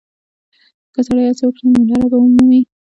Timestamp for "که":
0.93-0.99